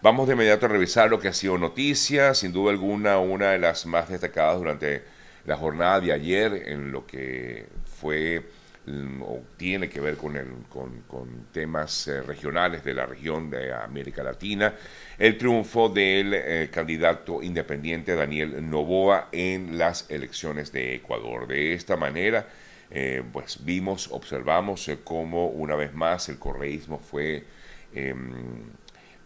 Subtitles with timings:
[0.00, 3.58] Vamos de inmediato a revisar lo que ha sido noticia, sin duda alguna una de
[3.58, 5.02] las más destacadas durante
[5.44, 7.66] la jornada de ayer en lo que
[8.00, 8.44] fue
[8.86, 13.72] mm, o tiene que ver con, el, con, temas eh, regionales de la región de
[13.72, 14.72] América Latina,
[15.18, 21.48] el triunfo del eh, candidato independiente Daniel Novoa en las elecciones de Ecuador.
[21.48, 22.46] De esta manera,
[22.88, 27.42] eh, pues vimos, observamos cómo una vez más el correísmo fue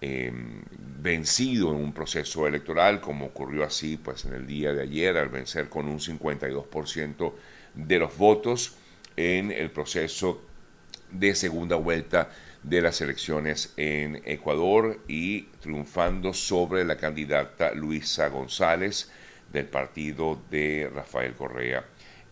[0.03, 0.63] em,
[1.01, 5.29] vencido en un proceso electoral, como ocurrió así pues en el día de ayer, al
[5.29, 7.35] vencer con un 52%
[7.75, 8.77] de los votos
[9.17, 10.43] en el proceso
[11.11, 12.31] de segunda vuelta
[12.63, 19.11] de las elecciones en Ecuador y triunfando sobre la candidata Luisa González
[19.53, 21.85] del partido de Rafael Correa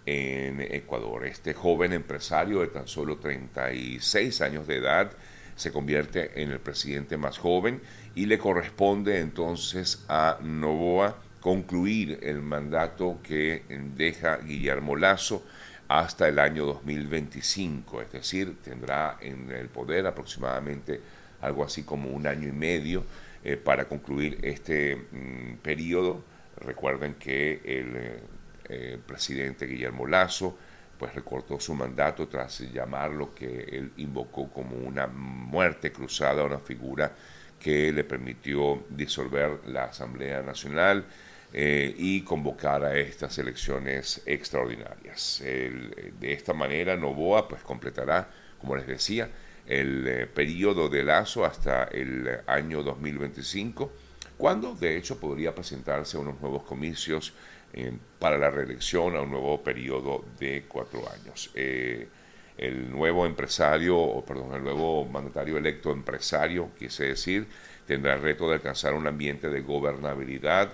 [0.07, 1.27] en Ecuador.
[1.27, 5.13] Este joven empresario de tan solo 36 años de edad
[5.57, 7.81] se convierte en el presidente más joven
[8.15, 13.63] y le corresponde entonces a Novoa concluir el mandato que
[13.97, 15.45] deja Guillermo Lazo
[15.89, 21.01] hasta el año 2025, es decir, tendrá en el poder aproximadamente
[21.41, 23.05] algo así como un año y medio
[23.43, 26.23] eh, para concluir este mm, periodo.
[26.59, 28.21] Recuerden que el
[28.69, 30.57] eh, presidente Guillermo Lazo
[31.01, 36.59] pues recortó su mandato tras llamar lo que él invocó como una muerte cruzada, una
[36.59, 37.11] figura
[37.59, 41.07] que le permitió disolver la Asamblea Nacional,
[41.53, 45.43] eh, y convocar a estas elecciones extraordinarias.
[45.43, 48.29] de esta manera, Novoa pues completará,
[48.61, 49.29] como les decía,
[49.67, 53.91] el eh, periodo de Lazo hasta el año 2025,
[54.37, 57.33] cuando de hecho podría presentarse a unos nuevos comicios
[57.73, 61.51] eh, para la reelección a un nuevo periodo de cuatro años.
[61.55, 67.47] el nuevo empresario, o perdón, el nuevo mandatario electo empresario, quise decir,
[67.87, 70.73] tendrá el reto de alcanzar un ambiente de gobernabilidad,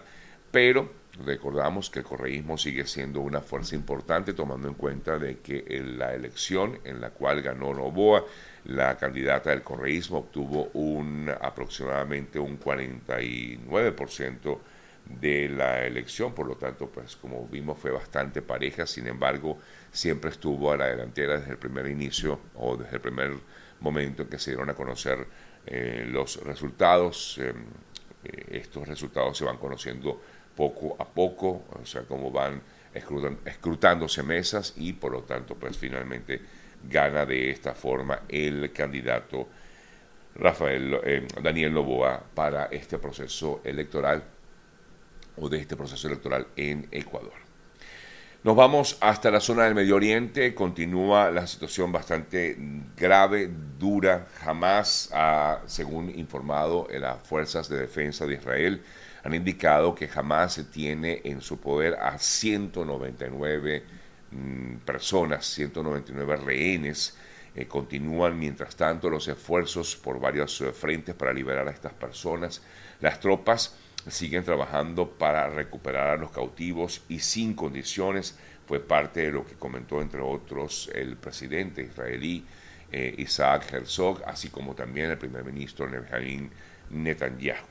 [0.51, 0.91] pero
[1.25, 5.99] recordamos que el correísmo sigue siendo una fuerza importante tomando en cuenta de que en
[5.99, 8.25] la elección en la cual ganó Novoa,
[8.65, 14.59] la candidata del correísmo obtuvo un aproximadamente un 49%
[15.09, 19.59] de la elección, por lo tanto, pues como vimos fue bastante pareja, sin embargo,
[19.93, 23.33] siempre estuvo a la delantera desde el primer inicio o desde el primer
[23.81, 25.27] momento en que se dieron a conocer
[25.67, 27.39] eh, los resultados.
[27.39, 27.65] Em,
[28.25, 30.21] eh, estos resultados se van conociendo
[30.57, 32.61] poco a poco, o sea, cómo van
[33.45, 36.41] escrutándose mesas y por lo tanto, pues finalmente
[36.89, 39.49] gana de esta forma el candidato
[40.35, 44.23] Rafael eh, Daniel Novoa para este proceso electoral
[45.39, 47.47] o de este proceso electoral en Ecuador.
[48.47, 52.57] Nos vamos hasta la zona del Medio Oriente, continúa la situación bastante
[52.97, 55.11] grave, dura, jamás,
[55.67, 58.83] según informado las fuerzas de defensa de Israel,
[59.25, 63.83] han indicado que jamás se tiene en su poder a 199
[64.31, 67.19] mm, personas, 199 rehenes.
[67.53, 72.63] Eh, continúan, mientras tanto, los esfuerzos por varios eh, frentes para liberar a estas personas.
[73.01, 73.75] Las tropas
[74.09, 78.39] siguen trabajando para recuperar a los cautivos y sin condiciones.
[78.67, 82.45] Fue parte de lo que comentó, entre otros, el presidente israelí
[82.93, 86.51] eh, Isaac Herzog, así como también el primer ministro Benjamin
[86.91, 87.65] Netanyahu.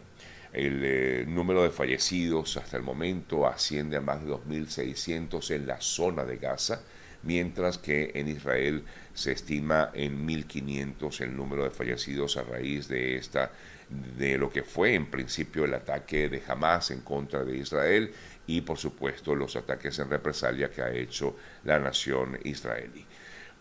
[0.51, 5.81] El eh, número de fallecidos hasta el momento asciende a más de 2.600 en la
[5.81, 6.81] zona de Gaza,
[7.23, 13.16] mientras que en Israel se estima en 1.500 el número de fallecidos a raíz de
[13.16, 13.52] esta
[13.90, 18.12] de lo que fue en principio el ataque de Hamas en contra de Israel
[18.47, 23.06] y por supuesto los ataques en represalia que ha hecho la nación israelí.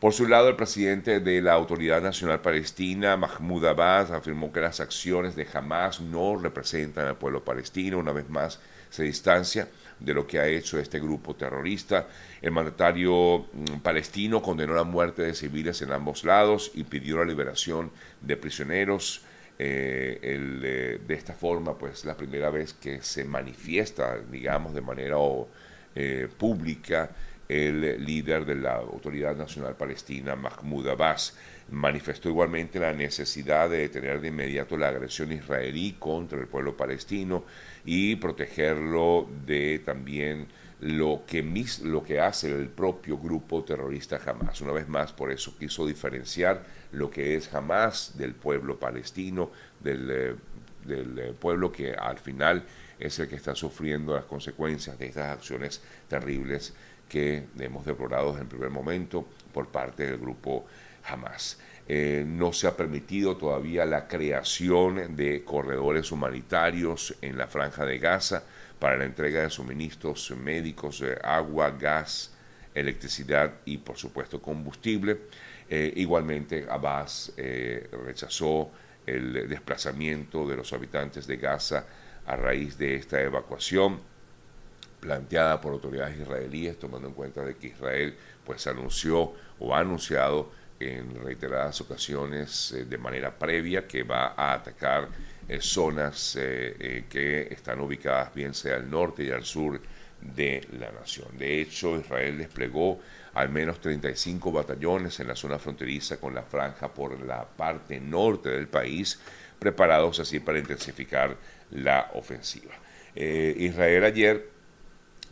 [0.01, 4.81] Por su lado, el presidente de la Autoridad Nacional Palestina, Mahmoud Abbas, afirmó que las
[4.81, 7.99] acciones de Hamas no representan al pueblo palestino.
[7.99, 8.61] Una vez más,
[8.91, 9.67] se distancia
[9.99, 12.06] de lo que ha hecho este grupo terrorista.
[12.43, 17.25] El mandatario mm, palestino condenó la muerte de civiles en ambos lados y pidió la
[17.25, 19.23] liberación de prisioneros.
[19.59, 25.17] Eh, de esta forma, pues la primera vez que se manifiesta, digamos, de manera
[25.95, 27.11] eh, pública
[27.49, 31.37] el líder de la Autoridad Nacional Palestina, Mahmoud Abbas,
[31.71, 37.45] manifestó igualmente la necesidad de detener de inmediato la agresión israelí contra el pueblo palestino
[37.85, 40.47] y protegerlo de también
[40.85, 41.43] lo que,
[41.85, 44.61] lo que hace el propio grupo terrorista Hamas.
[44.61, 49.51] Una vez más, por eso quiso diferenciar lo que es Hamas del pueblo palestino,
[49.81, 50.35] del, eh,
[50.85, 52.65] del eh, pueblo que al final
[52.99, 56.75] es el que está sufriendo las consecuencias de estas acciones terribles
[57.09, 60.67] que hemos deplorado en primer momento por parte del grupo
[61.07, 61.59] Hamas.
[61.89, 67.99] Eh, no se ha permitido todavía la creación de corredores humanitarios en la franja de
[67.99, 68.45] Gaza
[68.85, 72.35] para la entrega de suministros médicos, agua, gas,
[72.75, 75.21] electricidad y por supuesto combustible.
[75.71, 78.71] Eh, igualmente, Abbas eh, rechazó
[79.07, 81.87] el desplazamiento de los habitantes de Gaza
[82.27, 84.01] a raíz de esta evacuación
[85.01, 88.15] planteada por autoridades israelíes, tomando en cuenta de que Israel
[88.45, 94.53] pues anunció o ha anunciado en reiteradas ocasiones eh, de manera previa que va a
[94.53, 95.09] atacar
[95.61, 99.81] zonas que están ubicadas bien sea al norte y al sur
[100.20, 101.37] de la nación.
[101.37, 103.00] De hecho, Israel desplegó
[103.35, 108.49] al menos 35 batallones en la zona fronteriza con la franja por la parte norte
[108.50, 109.19] del país,
[109.58, 111.37] preparados así para intensificar
[111.73, 112.75] la ofensiva.
[113.14, 114.49] Eh, Israel ayer,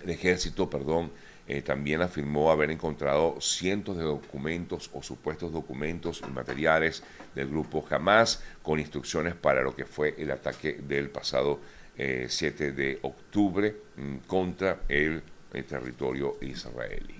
[0.02, 1.12] el ejército, perdón,
[1.52, 7.02] eh, también afirmó haber encontrado cientos de documentos o supuestos documentos y materiales
[7.34, 11.60] del grupo Hamas con instrucciones para lo que fue el ataque del pasado
[11.94, 15.22] 7 eh, de octubre mm, contra el
[15.68, 17.16] territorio israelí.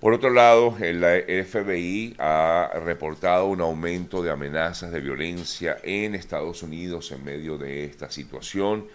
[0.00, 1.04] Por otro lado, el
[1.44, 7.84] FBI ha reportado un aumento de amenazas de violencia en Estados Unidos en medio de
[7.84, 8.86] esta situación.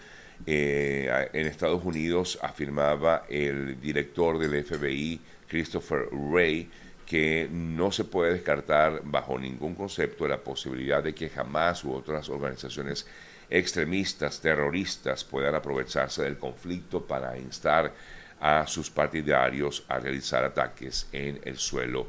[0.46, 6.68] Eh, en Estados Unidos afirmaba el director del FBI, Christopher Wray,
[7.06, 12.28] que no se puede descartar bajo ningún concepto la posibilidad de que jamás u otras
[12.28, 13.06] organizaciones
[13.50, 17.92] extremistas, terroristas puedan aprovecharse del conflicto para instar
[18.40, 22.08] a sus partidarios a realizar ataques en el suelo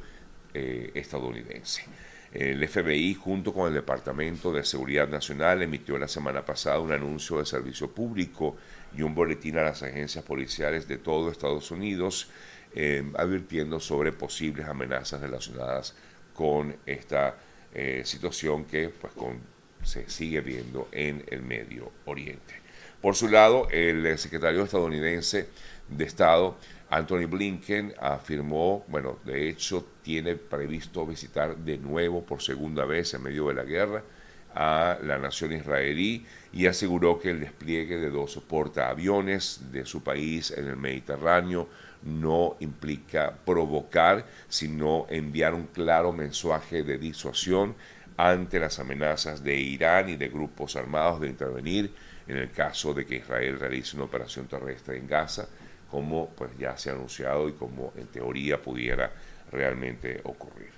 [0.53, 1.83] eh, estadounidense.
[2.33, 7.37] El FBI, junto con el Departamento de Seguridad Nacional, emitió la semana pasada un anuncio
[7.37, 8.57] de servicio público
[8.97, 12.31] y un boletín a las agencias policiales de todo Estados Unidos,
[12.73, 15.95] eh, advirtiendo sobre posibles amenazas relacionadas
[16.33, 17.37] con esta
[17.71, 19.13] eh, situación que pues,
[19.83, 22.55] se sigue viendo en el Medio Oriente.
[22.99, 25.49] Por su lado, el secretario estadounidense
[25.97, 26.57] de Estado,
[26.89, 33.23] Anthony Blinken, afirmó, bueno, de hecho tiene previsto visitar de nuevo por segunda vez en
[33.23, 34.03] medio de la guerra
[34.55, 40.51] a la nación israelí y aseguró que el despliegue de dos portaaviones de su país
[40.51, 41.67] en el Mediterráneo
[42.03, 47.75] no implica provocar, sino enviar un claro mensaje de disuasión
[48.17, 51.91] ante las amenazas de Irán y de grupos armados de intervenir
[52.27, 55.47] en el caso de que Israel realice una operación terrestre en Gaza
[55.93, 59.11] como pues ya se ha anunciado y como en teoría pudiera
[59.51, 60.71] realmente ocurrir.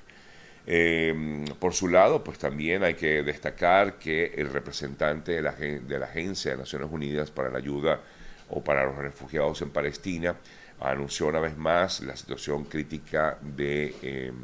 [0.68, 6.00] Em, por su lado, pues también hay que destacar que el representante de la, de
[6.00, 8.02] la Agencia de Naciones Unidas para la Ayuda
[8.50, 10.36] o para los Refugiados en Palestina
[10.82, 14.36] anunció una vez más la situación crítica de em,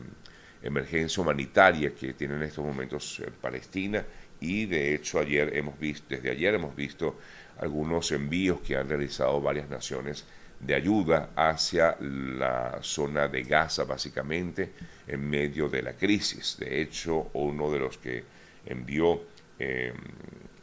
[0.64, 4.06] emergencia humanitaria que tiene en estos momentos Palestina
[4.40, 7.18] y de hecho ayer hemos visto, desde ayer hemos visto
[7.60, 10.24] algunos envíos que han realizado varias naciones
[10.62, 14.72] de ayuda hacia la zona de Gaza, básicamente,
[15.08, 16.58] en medio de la crisis.
[16.60, 18.24] De hecho, uno de los que
[18.66, 19.22] envió,
[19.58, 19.94] em,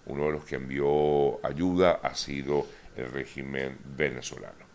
[0.07, 2.67] uno de los que envió ayuda ha sido
[2.97, 4.69] el régimen venezolano.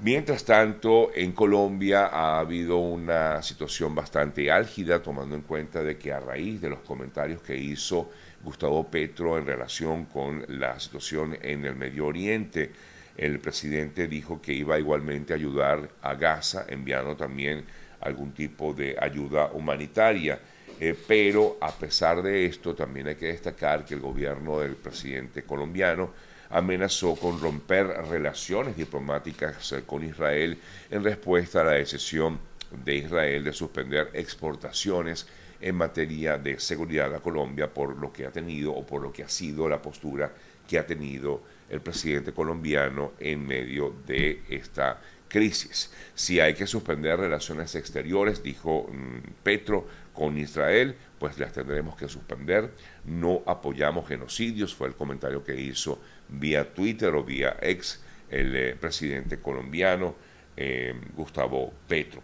[0.00, 6.12] Mientras tanto, en Colombia ha habido una situación bastante álgida, tomando en cuenta de que
[6.12, 8.10] a raíz de los comentarios que hizo
[8.42, 12.72] Gustavo Petro en relación con la situación en el Medio Oriente,
[13.16, 17.64] el presidente dijo que iba igualmente a ayudar a Gaza, enviando también
[18.00, 20.38] algún tipo de ayuda humanitaria.
[20.80, 25.44] Eh, pero a pesar de esto, también hay que destacar que el gobierno del presidente
[25.44, 26.10] colombiano
[26.50, 30.58] amenazó con romper relaciones diplomáticas eh, con Israel
[30.90, 32.38] en respuesta a la decisión
[32.84, 35.26] de Israel de suspender exportaciones
[35.60, 39.22] en materia de seguridad a Colombia por lo que ha tenido o por lo que
[39.22, 40.32] ha sido la postura
[40.68, 45.92] que ha tenido el presidente colombiano en medio de esta crisis.
[46.14, 52.08] Si hay que suspender relaciones exteriores, dijo mm, Petro, con Israel, pues las tendremos que
[52.08, 52.70] suspender.
[53.04, 58.76] No apoyamos genocidios, fue el comentario que hizo vía Twitter o vía ex el eh,
[58.76, 60.14] presidente colombiano
[60.56, 62.22] eh, Gustavo Petro.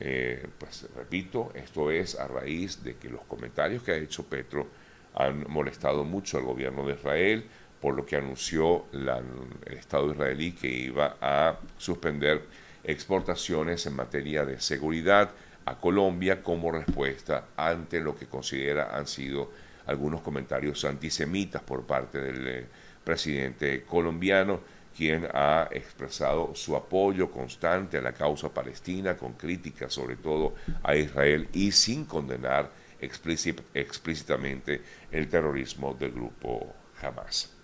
[0.00, 4.66] Eh, pues repito, esto es a raíz de que los comentarios que ha hecho Petro
[5.14, 7.44] han molestado mucho al gobierno de Israel,
[7.80, 12.42] por lo que anunció el Estado israelí que iba a suspender
[12.84, 15.30] exportaciones en materia de seguridad
[15.64, 19.50] a Colombia como respuesta ante lo que considera han sido
[19.86, 22.66] algunos comentarios antisemitas por parte del eh,
[23.04, 24.60] presidente colombiano,
[24.96, 30.94] quien ha expresado su apoyo constante a la causa palestina, con críticas sobre todo a
[30.96, 32.70] Israel y sin condenar
[33.00, 37.57] explícitamente el terrorismo del grupo Hamas.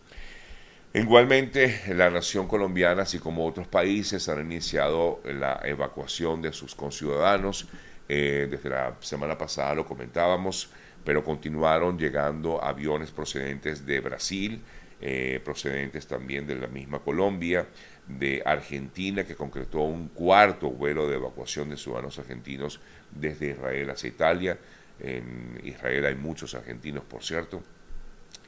[0.97, 7.67] Igualmente, la nación colombiana, así como otros países, han iniciado la evacuación de sus conciudadanos.
[8.09, 10.71] Eh, desde la semana pasada lo comentábamos,
[11.05, 14.63] pero continuaron llegando aviones procedentes de Brasil,
[15.01, 17.67] eh, procedentes también de la misma Colombia,
[18.07, 22.79] de Argentina, que concretó un cuarto vuelo de evacuación de ciudadanos argentinos
[23.11, 24.59] desde Israel hacia Italia.
[25.01, 27.65] En Israel hay muchos argentinos, por cierto.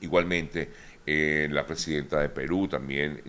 [0.01, 0.71] Igualmente,
[1.07, 3.23] eh, la presidenta de Perú también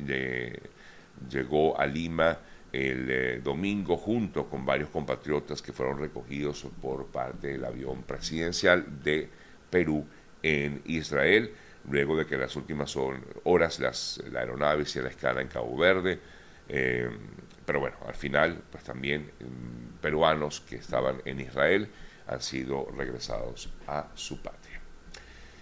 [1.30, 2.40] llegó a Lima
[2.72, 9.02] el eh, domingo junto con varios compatriotas que fueron recogidos por parte del avión presidencial
[9.04, 9.30] de
[9.70, 10.06] Perú
[10.44, 11.52] en Israel,
[11.90, 12.96] luego de que en las últimas
[13.44, 16.20] horas las, la aeronave hiciera escala en Cabo Verde.
[16.70, 17.10] Eh,
[17.66, 21.90] pero bueno, al final, pues también mm, peruanos que estaban en Israel
[22.28, 24.67] han sido regresados a su patria.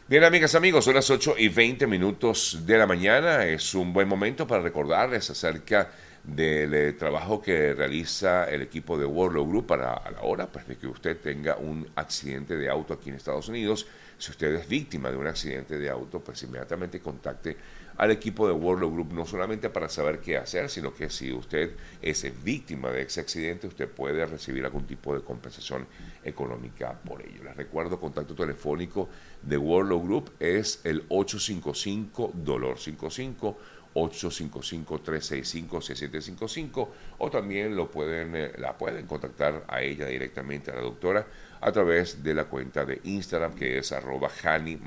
[0.07, 3.43] Bien, amigas, amigos, son las 8 y 20 minutos de la mañana.
[3.43, 5.89] Es un buen momento para recordarles acerca
[6.24, 10.67] del eh, trabajo que realiza el equipo de World Group para a la hora pues,
[10.67, 13.88] de que usted tenga un accidente de auto aquí en Estados Unidos.
[14.17, 17.57] Si usted es víctima de un accidente de auto, pues inmediatamente contacte
[17.98, 21.72] al equipo de World Group, no solamente para saber qué hacer, sino que si usted
[22.01, 25.88] es víctima de ese accidente, usted puede recibir algún tipo de compensación
[26.24, 27.43] económica por ello.
[27.43, 29.10] Les recuerdo, contacto telefónico
[29.41, 33.57] de World Group es el 855 dolor 55
[33.96, 41.25] 855-365-6755 o también lo pueden, eh, la pueden contactar a ella directamente, a la doctora,
[41.62, 44.80] a través de la cuenta de Instagram que es arroba Jani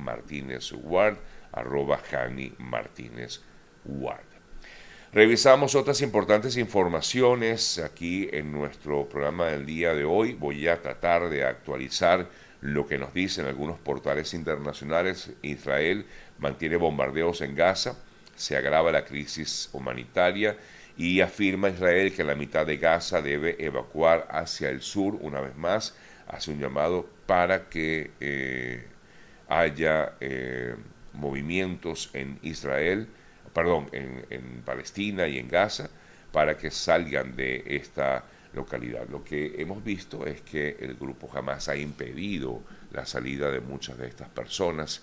[1.52, 3.40] arroba Jani Martínez
[3.84, 4.28] Ward.
[5.10, 10.34] Revisamos otras importantes informaciones aquí en nuestro programa del día de hoy.
[10.34, 12.28] Voy a tratar de actualizar
[12.60, 15.32] lo que nos dicen algunos portales internacionales.
[15.40, 16.04] Israel
[16.38, 17.96] mantiene bombardeos en Gaza,
[18.38, 20.56] se agrava la crisis humanitaria
[20.96, 25.54] y afirma Israel que la mitad de Gaza debe evacuar hacia el sur una vez
[25.56, 25.94] más.
[26.26, 28.86] Hace un llamado para que eh,
[29.48, 30.14] haya...
[30.20, 30.74] Eh,
[31.18, 33.08] movimientos en Israel,
[33.52, 35.90] perdón, en, Palestina y en Gaza,
[36.32, 39.08] para que salgan de esta localidad.
[39.08, 43.98] Lo que hemos visto es que el grupo jamás ha impedido la salida de muchas
[43.98, 45.02] de estas personas.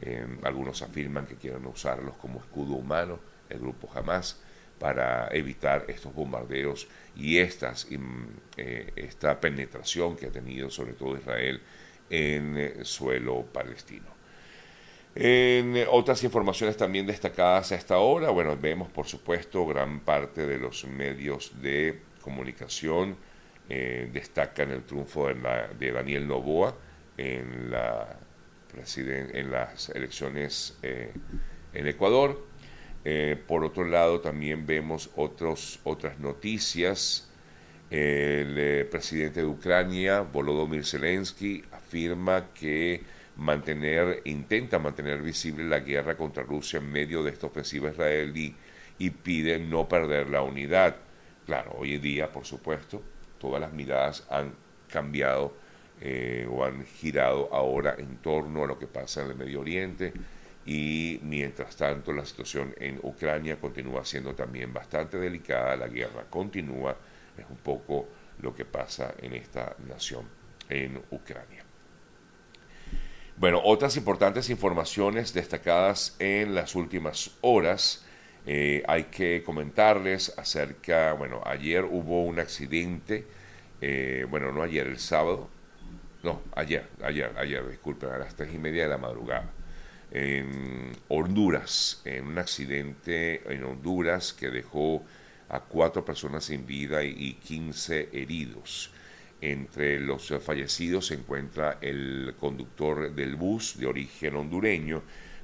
[0.00, 4.40] Em, algunos afirman que quieren usarlos como escudo humano, el grupo jamás,
[4.78, 6.86] para evitar estos bombardeos
[7.16, 7.88] y estas,
[8.58, 11.62] eh, esta penetración que ha tenido sobre todo Israel
[12.10, 14.14] en eh, suelo palestino.
[15.90, 20.84] Otras informaciones también destacadas a esta hora, bueno, vemos por supuesto gran parte de los
[20.84, 23.16] medios de comunicación
[23.68, 26.72] eh, destacan el triunfo de, Daniel Novoa
[27.16, 28.16] en, la
[28.76, 31.12] en las elecciones eh,
[31.72, 32.46] en Ecuador.
[33.46, 37.28] por otro lado, también vemos otros, otras noticias.
[37.88, 43.02] El presidente de Ucrania, Volodymyr Zelensky, afirma que
[43.36, 48.54] mantener, intenta mantener visible la guerra contra Rusia en medio de esta ofensiva israelí
[48.98, 50.96] y pide no perder la unidad.
[51.44, 53.02] Claro, hoy en día, por supuesto,
[53.38, 54.54] todas las miradas han
[54.88, 55.54] cambiado
[56.00, 60.12] eh, o han girado ahora en torno a lo que pasa en el Medio Oriente
[60.66, 66.96] y mientras tanto la situación en Ucrania continúa siendo también bastante delicada, la guerra continúa,
[67.38, 68.08] es un poco
[68.40, 70.26] lo que pasa en esta nación,
[70.68, 71.64] en Ucrania.
[73.38, 78.02] Bueno, otras importantes informaciones destacadas en las últimas horas.
[78.46, 83.26] Eh, hay que comentarles acerca, bueno, ayer hubo un accidente,
[83.80, 85.50] eh, bueno, no ayer, el sábado,
[86.26, 89.48] no, ayer, ayer, ayer, disculpen, a las tres y media de la madrugada,
[90.10, 95.04] en Honduras, en un accidente en Honduras que dejó
[95.48, 98.90] a cuatro personas sin vida y 15 heridos.
[99.40, 105.02] Entre los fallecidos se encuentra el conductor del bus de origen hondureño,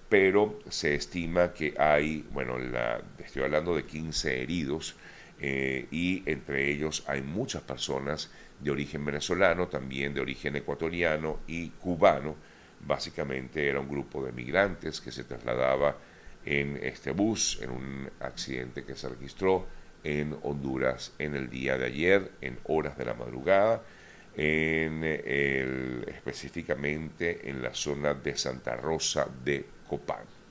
[0.08, 4.96] pero se estima que hay, bueno, la, estoy hablando de 15 heridos
[5.40, 8.32] eh, y entre ellos hay muchas personas
[8.62, 12.36] de origen venezolano, también de origen ecuatoriano y cubano.
[12.80, 15.96] Básicamente era un grupo de migrantes que se trasladaba
[16.44, 19.66] en este bus en un accidente que se registró
[20.04, 23.82] en Honduras en el día de ayer, en horas de la madrugada,
[24.36, 30.41] en el, específicamente en la zona de Santa Rosa de Copán.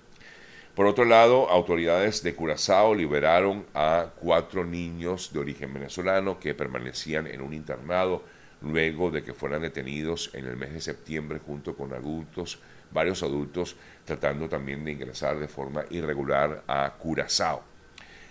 [0.81, 7.27] Por otro lado, autoridades de Curazao liberaron a cuatro niños de origen venezolano que permanecían
[7.27, 8.23] en un internado
[8.63, 12.57] luego de que fueran detenidos en el mes de septiembre junto con adultos,
[12.89, 17.61] varios adultos, tratando también de ingresar de forma irregular a Curazao.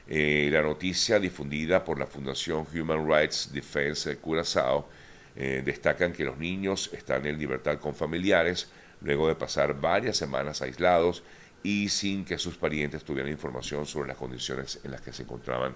[0.08, 4.88] Eh, la noticia difundida por la Fundación Human Rights Defense de Curazao
[5.36, 8.68] eh, destacan que los niños están en libertad con familiares
[9.02, 11.22] luego de pasar varias semanas aislados
[11.62, 15.74] y sin que sus parientes tuvieran información sobre las condiciones en las que se encontraban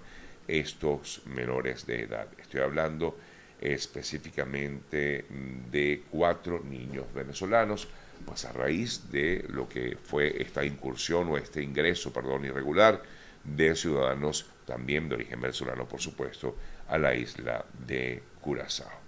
[0.49, 2.29] estos menores de edad.
[2.38, 3.17] Estoy hablando
[3.61, 5.25] específicamente
[5.71, 7.88] de cuatro niños venezolanos,
[8.25, 13.03] pues a raíz de lo que fue esta incursión o este ingreso, perdón, irregular
[13.43, 16.57] de ciudadanos también de origen venezolano, por supuesto,
[16.88, 19.04] a la isla de Curazao.